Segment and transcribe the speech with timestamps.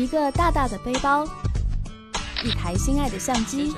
[0.00, 1.26] 一个大大的背包，
[2.42, 3.74] 一台心爱的相机，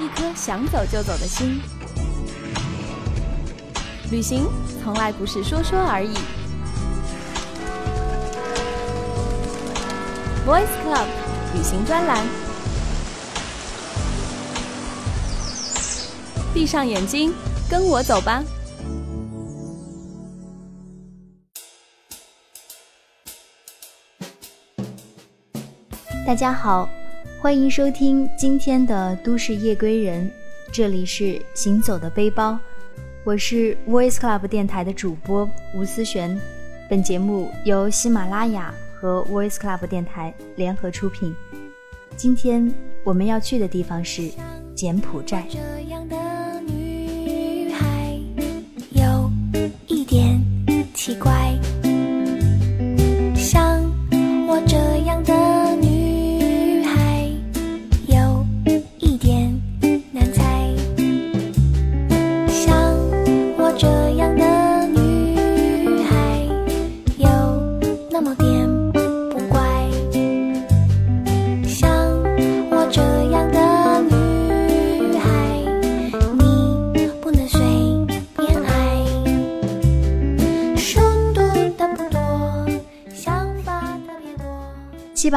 [0.00, 1.60] 一颗想走就走的心。
[4.10, 4.48] 旅行
[4.82, 6.16] 从来不是说说而已。
[10.44, 11.06] Voice Club
[11.54, 12.26] 旅行专栏，
[16.52, 17.32] 闭上眼睛，
[17.70, 18.42] 跟我走吧。
[26.24, 26.88] 大家好，
[27.40, 30.30] 欢迎收听今天的都市夜归人，
[30.70, 32.56] 这里是行走的背包，
[33.24, 36.40] 我是 Voice Club 电台的主播吴思璇，
[36.88, 41.34] 本节目由喜马拉雅和 Voice Club 电台联合出品。
[42.16, 44.30] 今天我们要去的地方是
[44.76, 45.44] 柬埔寨。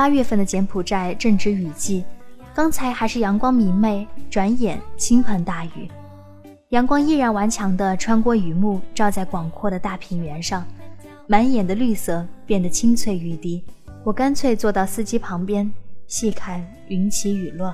[0.06, 2.06] 八月份的柬埔寨正值雨季，
[2.54, 5.90] 刚才还是阳光明媚，转眼倾盆大雨。
[6.70, 10.64] 阳光依然顽强地穿过雨幕，照在广阔的大平原上，
[11.26, 13.64] 满眼的绿色变得青翠欲滴。
[14.04, 15.74] 我干脆坐到司机旁边，
[16.06, 17.74] 细看云起雨落。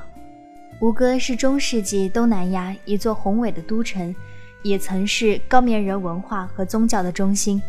[0.79, 4.15] 吴哥是中世纪东南亚一座宏伟的都城，
[4.63, 7.61] 也曾是高棉人文化和宗教的中心。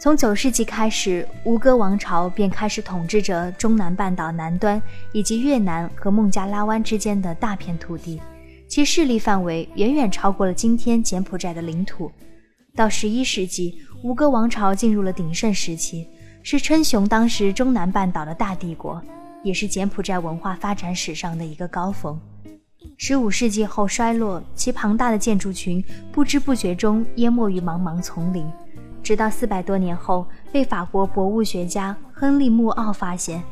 [0.00, 8.20] 从九世纪开始，吴哥王朝便开始统治着中南半岛南端以及越南和孟加拉湾之间的大片土地，
[8.68, 12.12] 其势力范围远远超过了今天柬埔寨的领土。
[12.76, 16.06] 到十一世纪，吴哥王朝进入了鼎盛时期，
[16.44, 19.02] 是称雄当时中南半岛的大帝国，
[19.42, 22.16] 也是柬埔寨文化发展史上的一个高峰。
[22.96, 28.46] 十五世纪后衰落，其庞大的建筑群不知不觉中淹没于茫茫丛林。
[29.02, 33.42] 直到四百多年后，被法国博物学家亨利·穆奥发现。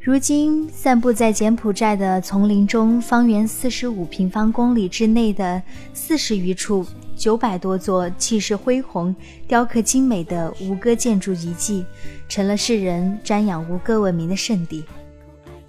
[0.00, 5.62] 如今，散布在柬埔寨的丛林中，方圆四十五平方公里之内的
[5.94, 9.16] 四十余处、九百多座气势恢宏、
[9.48, 11.86] 雕刻精美的吴哥建筑遗迹，
[12.28, 14.84] 成了世人瞻仰吴哥文明的圣地。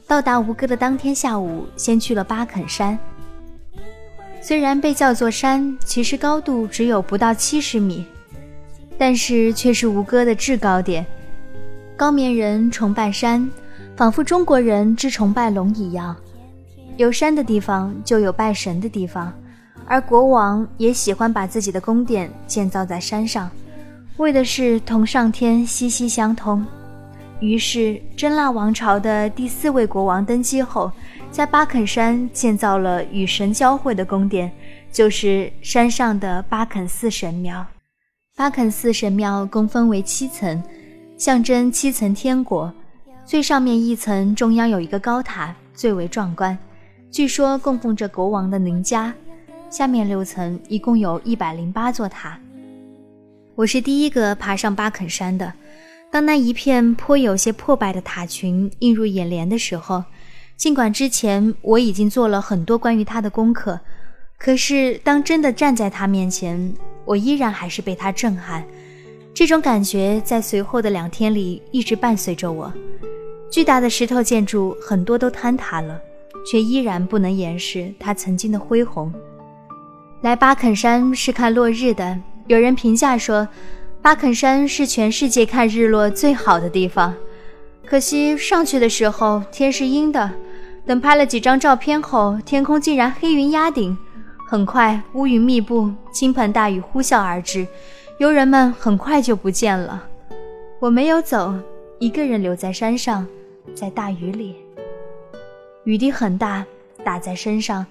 [0.06, 3.00] 到达吴哥的当天下午，先去了巴肯山。
[4.42, 8.06] 虽然被叫做山，其实高度只有不到七十米。
[8.98, 11.06] 但是却是吴哥的制高点，
[11.98, 13.50] 高棉人崇拜山，
[13.96, 16.16] 仿佛中国人之崇拜龙一样。
[16.98, 19.34] 有山的地方就有拜神的地方，
[19.86, 23.52] 而国王也喜欢把自己的宫殿建造在山上，
[24.18, 26.66] 为的是同上天息息相通。
[27.42, 30.90] 于是，真腊王朝的第四位国王登基后，
[31.30, 34.50] 在巴肯山建造了与神交汇的宫殿，
[34.90, 37.66] 就是山上的巴肯寺神庙。
[38.38, 40.62] 巴肯寺神庙共分为七层，
[41.18, 42.72] 象征七层天国。
[43.26, 46.58] 最上面一层中央有一个高塔，最为壮观，
[47.10, 49.14] 据说供奉着国王的宁家。
[49.70, 52.38] 下面六层一共有一百零八座塔。
[53.56, 55.54] 我是第一个爬上巴肯山的。
[56.12, 60.04] 当那一片颇有些破败的塔群映入眼帘的时候，
[60.58, 63.80] 尽管之前我已经做了很多关于它的功课，
[64.38, 66.74] 可是当真的站在它面前，
[67.06, 68.66] 我依然还是被它震撼，
[69.34, 72.74] 这种感觉在随后的两天里一直伴随着我。
[73.52, 76.00] 巨大的石头建筑很多都坍塌了，
[76.46, 79.14] 却依然不能掩饰它曾经的恢宏。
[80.22, 83.48] 来巴肯山是看落日的，有人评价说，
[84.02, 87.14] 巴肯山是全世界看日落最好的地方。
[87.86, 90.32] 可惜上去的时候天是阴的，
[90.86, 93.96] 等拍了几张照片后，天空竟然黑云压顶。
[94.56, 97.68] 很快，乌云密布，倾盆大雨呼啸而至，
[98.20, 100.08] 游人们很快就不见了。
[100.80, 101.54] 我没有走，
[102.00, 103.28] 一个人留在山上，
[103.74, 104.56] 在大雨里。
[105.84, 106.66] 雨滴很大，
[107.04, 107.86] 打在身上，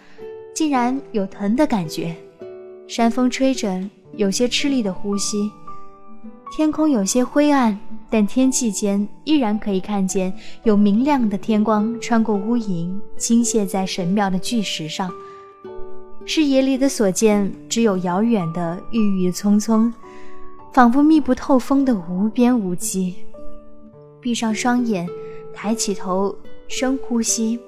[0.54, 2.16] 竟然有疼的感觉。
[2.88, 3.78] 山风吹着，
[4.16, 5.52] 有些吃力的呼吸。
[6.56, 7.78] 天空有些灰暗，
[8.08, 10.32] 但天际间依然可以看见
[10.62, 15.12] 有明亮的天光穿过乌云，倾泻在神庙的巨石上。
[16.26, 19.92] 视野里的所见只有遥远的郁郁葱葱，
[20.72, 23.16] 仿佛密不透风的无边无际。
[24.20, 25.06] 闭上双眼，
[25.52, 26.34] 抬起头，
[26.66, 27.60] 深呼吸，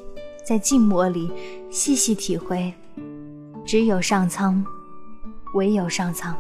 [0.45, 1.31] 在静默里
[1.71, 2.73] 细细体会，
[3.65, 4.65] 只有上苍。
[5.55, 6.37] 唯有上苍。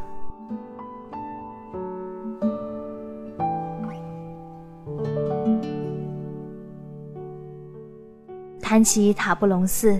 [8.60, 9.98] 谈起塔布隆寺，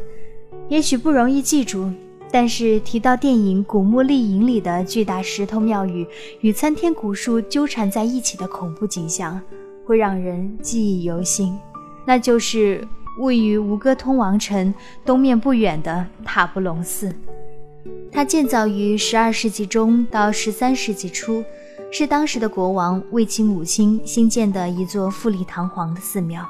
[0.68, 1.90] 也许不容易记住，
[2.38, 6.06] 但是提到电影《古墓丽影》里的巨大石头庙宇
[6.42, 9.40] 与参天古树纠缠在一起的恐怖景象，
[9.86, 11.58] 会让人记忆犹新。
[12.06, 12.86] 那就是
[13.20, 17.10] 位于吴哥通王城东面不远的塔布隆寺。
[18.12, 21.42] 它建造于十二世纪中到十三世纪初，
[21.90, 26.46] 是当时的国王为其母亲新建的一座富丽堂皇的寺庙。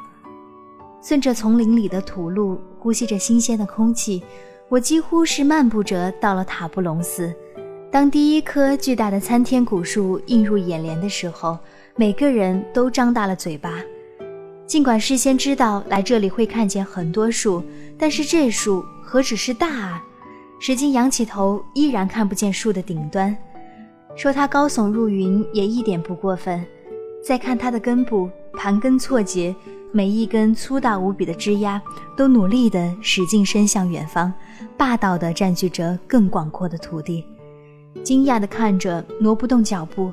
[1.01, 4.25] 顺着丛林里的土路，呼吸着新鲜的空气，
[4.69, 7.33] 我几乎是漫步着到了塔布隆寺。
[7.89, 11.57] 当第一棵巨大的参天古树映入眼帘的时候，
[11.95, 13.81] 每个人都张大了嘴巴。
[14.67, 17.63] 尽管事先知道来这里会看见很多树，
[17.97, 20.05] 但是这树何止是大啊！
[20.59, 23.35] 使劲仰起头，依然看不见树的顶端。
[24.17, 26.67] 说它高耸入云，也一点不过分。
[27.23, 29.55] 再看它的根部，盘根错节，
[29.93, 31.81] 每一根粗大无比的枝丫
[32.17, 34.33] 都努力地使劲伸向远方，
[34.77, 37.25] 霸道地占据着更广阔的土地。
[38.03, 40.13] 惊讶地看着，挪不动脚步，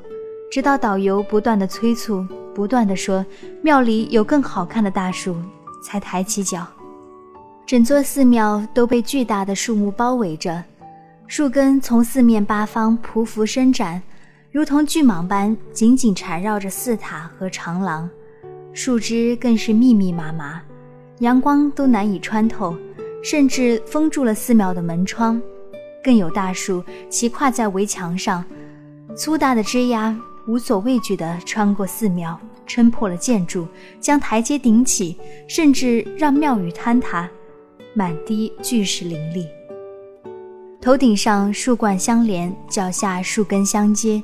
[0.50, 3.24] 直到导游不断地催促，不断地说
[3.62, 5.36] 庙里有更好看的大树，
[5.82, 6.66] 才抬起脚。
[7.66, 10.62] 整座寺庙都被巨大的树木包围着，
[11.26, 14.02] 树根从四面八方匍匐伸展，
[14.50, 18.08] 如同巨蟒般紧紧缠绕着寺塔和长廊。
[18.74, 20.60] 树枝更是密密麻麻，
[21.20, 22.76] 阳光都难以穿透，
[23.22, 25.40] 甚至封住了寺庙的门窗。
[26.02, 28.44] 更有大树斜跨在围墙上，
[29.16, 30.14] 粗大的枝丫
[30.48, 33.66] 无所畏惧地穿过寺庙，撑破了建筑，
[34.00, 35.16] 将台阶顶起，
[35.48, 37.30] 甚至让庙宇坍塌。
[37.94, 39.46] 满地巨石林立，
[40.80, 44.20] 头顶上树冠相连，脚下树根相接，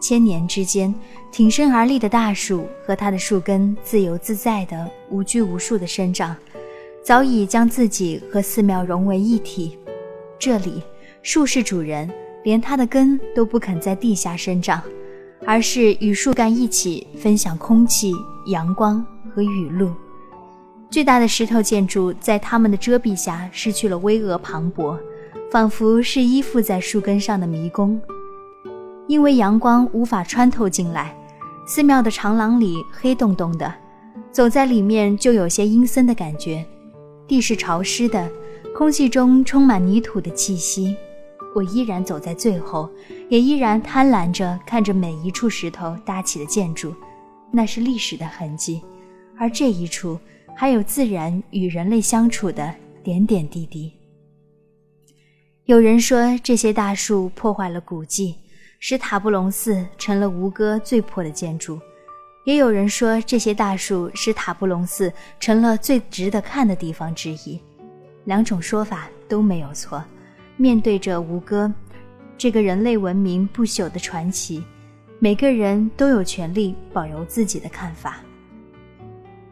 [0.00, 0.94] 千年之间，
[1.30, 6.36] 挺身而立的大树和它的树根自由自在的无拘无束的生长，
[7.02, 9.78] 早已将自己和寺庙融为一体。
[10.38, 10.82] 这里，
[11.22, 12.08] 树是主人，
[12.44, 14.82] 连它的根都不肯在地下生长，
[15.44, 18.12] 而是与树干一起分享空气、
[18.46, 19.04] 阳光
[19.34, 19.92] 和雨露。
[20.90, 24.96] 巨大的石头建筑在它们的遮蔽下失去了巍峨磅礴，
[25.50, 28.00] 仿佛是依附在树根上的迷宫。
[29.08, 31.16] 因为阳光无法穿透进来，
[31.66, 33.74] 寺庙的长廊里黑洞洞的，
[34.30, 36.64] 走在里面就有些阴森的感觉。
[37.26, 38.30] 地是潮湿的，
[38.74, 40.96] 空气中充满泥土的气息。
[41.54, 42.88] 我依然走在最后，
[43.28, 46.94] 也依然贪婪着看着每一处石头搭起的建筑，
[47.50, 48.80] 那是历史的痕迹，
[49.36, 50.18] 而这一处。
[50.60, 52.74] 还有自然与人类相处的
[53.04, 53.92] 点点滴滴。
[55.66, 58.34] 有人说这些大树破坏了古迹，
[58.80, 61.76] 使塔布隆寺成了吴哥最破的建筑；
[62.44, 67.60] 也有人说这些大树使塔布隆寺成了最值得看的地方之一。
[68.24, 70.02] 两种说法都没有错。
[70.56, 71.72] 面对着吴哥
[72.36, 74.62] 这个人类文明不朽的传奇，
[75.18, 78.18] 每个人都有权利保留自己的看法。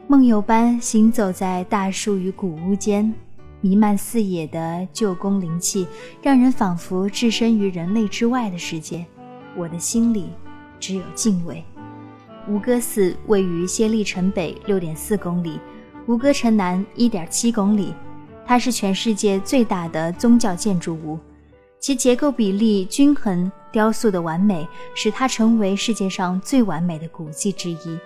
[0.07, 3.13] 梦游般行走在大树与古屋间，
[3.61, 5.87] 弥漫四野的旧宫灵气，
[6.23, 9.05] 让人仿佛置身于人类之外的世界。
[9.57, 10.31] 我的心里
[10.79, 11.65] 只有敬畏。
[12.49, 15.59] 吴哥寺位于暹粒城北六点四公里，
[16.07, 17.93] 吴哥城南一点七公里。
[18.47, 21.19] 它是全世界最大的宗教建筑物，
[21.81, 27.99] 其结构比例均衡、雕塑的完美，使它成为世界上最完美的古迹之一。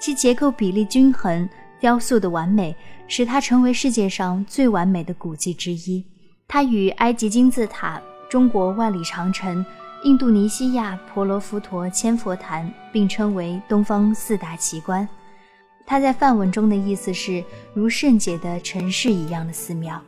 [0.00, 2.74] 其结构比例均衡、雕塑的完美，
[3.06, 6.04] 使它成为世界上最完美的古迹之一。
[6.48, 9.64] 它与埃及金字塔、中国万里长城、
[10.04, 15.08] 印度尼西亚婆罗浮陀千佛坛并称为东方四大奇观。
[15.86, 17.42] 它在梵文中的意思是
[17.72, 19.98] “如圣洁的城市一样的寺庙”。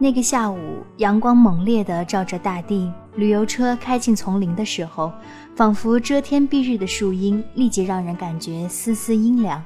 [0.00, 2.90] 那个下午，阳光猛烈地照着大地。
[3.16, 5.12] 旅游车开进丛林的时候，
[5.54, 9.62] 仿佛遮天蔽日的树荫，立即让人感觉丝丝阴凉。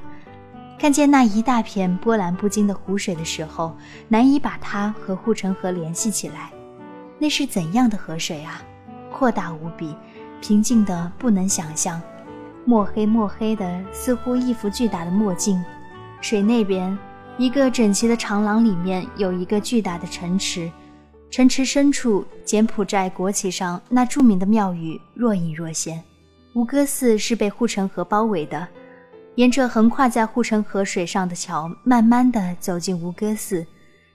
[0.76, 3.76] 看见那一大片波澜不惊的湖水的时候，
[4.08, 6.50] 难以把它和护城河联系起来。
[7.16, 8.60] 那是怎样的河水啊？
[9.18, 9.96] 阔大无比，
[10.40, 12.00] 平静的不能想象。
[12.64, 15.60] 墨黑墨黑的，似乎一副巨大的墨镜。
[16.20, 16.96] 水那边，
[17.36, 20.70] 一个整齐的长廊里面有一个巨大的城池。
[21.32, 26.00] 城池深处，柬埔寨国旗上那著名的庙宇若隐若现。
[26.54, 28.68] 吴哥寺是被护城河包围的，
[29.34, 33.66] 沿着横跨在护城河水上的桥，慢慢地走进吴哥寺。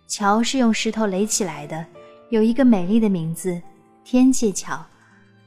[0.07, 1.86] 桥是用石头垒起来的，
[2.29, 3.62] 有一个美丽的名字——
[4.05, 4.86] 天界桥，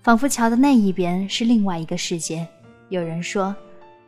[0.06, 2.46] 仿佛桥的那一边是另外一个世界。
[2.90, 3.52] 有人说，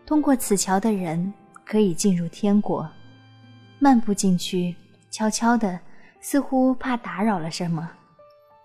[0.07, 2.89] 通过此桥的人可以进入天国。
[3.81, 4.77] 漫步进去，
[5.11, 5.77] 悄悄的。
[6.21, 7.91] 似乎怕打扰了什么，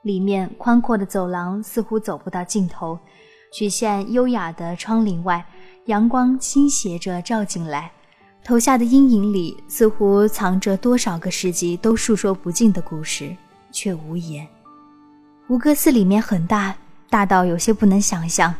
[0.03, 2.99] 里面宽阔的走廊似乎走不到尽头。
[3.51, 5.43] 曲线优雅的窗棂外，
[5.85, 7.91] 阳光倾斜着照进来，
[8.43, 13.35] 投下的阴影里似乎藏着多少个世纪都述说不尽的故事，
[13.71, 14.47] 却无言。
[15.47, 16.75] 吴哥寺里面很大，
[17.13, 18.51] 大到有些不能想象，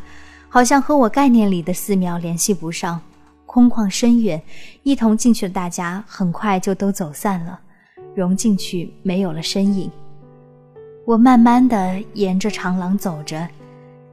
[0.48, 3.02] 好像和我概念里的寺庙联系不上，
[3.48, 4.40] 空旷深远。
[4.84, 7.60] 一同进去的大家很快就都走散了。
[8.14, 9.90] 融进去，没有了身影。
[11.04, 13.48] 我慢慢的沿着长廊走着，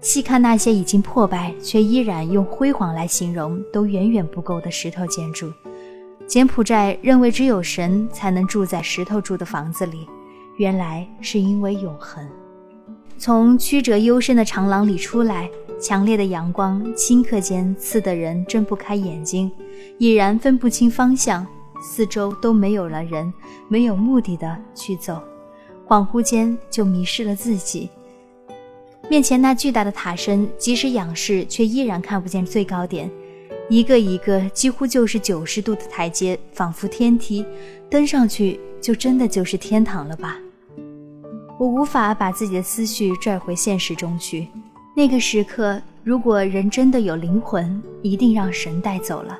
[0.00, 5.52] 细看那些已经破败却依然用辉煌来形容都远远不够的石头建筑。
[6.26, 10.08] 柬埔寨认为只有神才能住在石头住的房子里，
[10.56, 12.26] 原来是因为永恒。
[13.20, 15.46] 从曲折幽深的长廊里出来，
[15.78, 19.52] 强烈的阳光顷刻间刺得人睁不开眼睛，
[19.98, 21.46] 已然分不清方向。
[21.82, 23.30] 四周都没有了人，
[23.68, 25.20] 没有目的的去走，
[25.86, 27.90] 恍惚间就迷失了自己。
[29.10, 33.10] 面前那巨大的塔身，即使仰视，却依然看不见最高点。
[33.68, 37.44] 一个一个几乎就是九十度的台阶，仿佛天梯，
[37.90, 40.38] 登上去就真的就是天堂了吧？
[41.60, 44.48] 我无法把自己的思绪拽回现实中去。
[44.96, 49.38] 那个时刻，如果人真的有灵魂，一定让神带走了。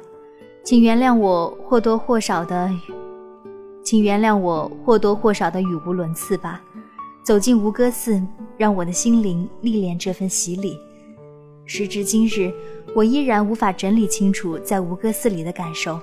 [0.62, 2.70] 请原谅我或多或少的，
[3.82, 6.60] 请原谅我或多或少的语无伦次吧。
[7.24, 8.22] 走进吴哥寺，
[8.58, 10.76] 让我的心灵历练这份洗礼。
[11.64, 12.52] 时至今日，
[12.94, 15.98] 我依然无法整理清楚在吴哥寺里的感受，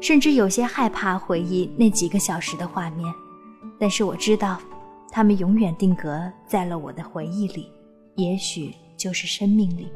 [0.00, 3.12] 甚至有些害怕回忆那几个小时的画面。
[3.80, 4.60] 但是我知道，
[5.10, 7.70] 他们永远定格在了我的回忆里，
[8.16, 9.90] 也许就是生命里。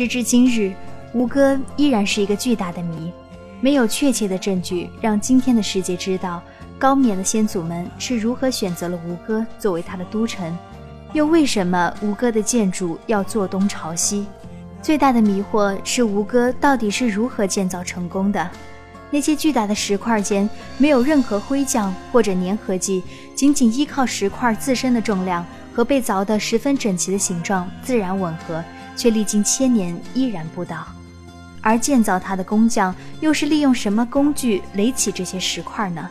[0.00, 0.72] 时至今日，
[1.12, 3.12] 吴哥依然是一个巨大的谜，
[3.60, 6.42] 没有确切的证据让今天的世界知道
[6.78, 10.56] 高棉的先祖们是如何选择了吴哥作为他的都城，
[11.12, 14.26] 又为什么吴哥的建筑要坐东朝西。
[14.80, 18.50] 最大的迷惑是吴哥到底是如何建造成功的？
[19.10, 23.02] 那些巨大的石块间没有任何灰浆或者粘合剂，
[23.34, 28.64] 仅仅依靠石块自身的重量和被凿得十分整齐的形状自然吻合。
[29.00, 30.86] 却历经千年依然不倒，
[31.62, 36.06] 而建造它的工匠又是利用什么工具垒起这些石块呢？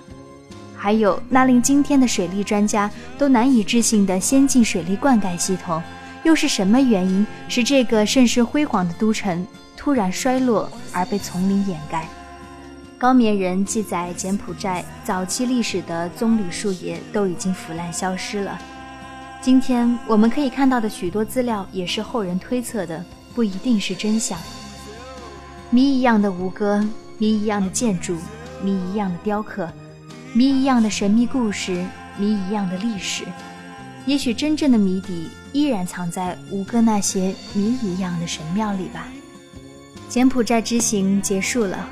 [0.75, 5.79] 还有那令今天的水利专家都难以置信的先进水利灌溉系统，
[6.24, 9.46] 又是什么原因使这个盛世辉煌的都城
[9.77, 12.10] 突然衰落而被丛林掩盖？
[12.98, 18.60] 高棉人记载柬埔寨早期历史的棕榈树叶都已经腐烂消失了。
[19.41, 23.03] 今天我们可以看到的许多资料也是后人推测的，
[23.34, 24.38] 不一定是真相。
[25.69, 26.86] 谜一样的吴哥，
[27.17, 28.17] 谜一样的建筑，
[28.62, 29.72] 谜一样的雕刻，
[30.34, 31.86] 谜一样的神秘故事，
[32.17, 33.24] 谜一样的历史。
[34.05, 39.08] 也许真正的谜底依然藏在吴哥那些谜一样的神庙里吧。
[40.10, 41.88] 柬埔寨之行结束了，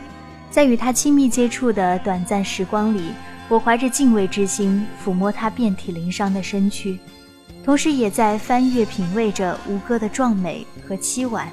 [0.51, 3.11] 在与他亲密接触的短暂时光里，
[3.47, 6.99] 我怀着敬畏之心抚摸他遍体鳞伤的身躯。
[7.67, 11.51] 同时，也在翻阅品味着吴哥的壮美和凄婉，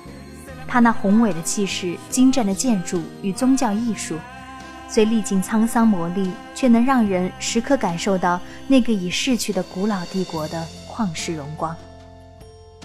[0.65, 4.17] 他那宏伟的气势、精湛的建筑与宗教艺术，
[4.89, 11.75] 虽历经沧桑磨砺，却能让人时刻感受到那个已逝去的古老帝国的旷世荣光。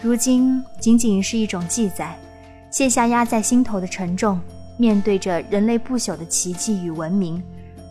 [0.02, 2.18] 如今，仅仅是一种记载，
[2.72, 4.42] 卸下压在心头的沉重，
[4.76, 7.40] 面对着人类不朽的奇迹与文明，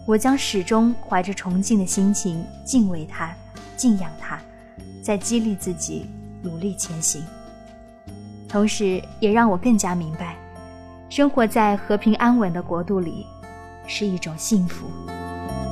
[0.04, 3.32] 我将始终怀着崇敬的心情敬畏它，
[3.76, 4.36] 敬仰它。
[5.08, 6.04] 在激励自己
[6.42, 7.24] 努力前行，
[8.46, 10.36] 同时也让我更加明白，
[11.08, 13.24] 生活在和平安稳的国度里
[13.86, 14.86] 是一种幸福。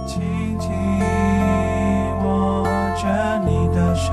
[0.06, 0.22] 轻
[0.58, 0.70] 轻
[2.24, 2.64] 握
[2.96, 4.10] 着你的手，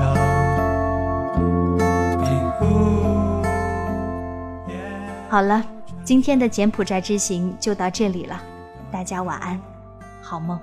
[5.30, 5.64] 好了，
[6.04, 8.38] 今天的柬埔寨之行就到这里了，
[8.92, 9.58] 大家晚安，
[10.20, 10.60] 好梦。